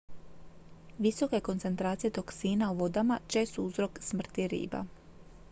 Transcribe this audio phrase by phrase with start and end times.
[1.05, 4.85] visoke koncentracije toksina u vodama čest su uzrok smrti riba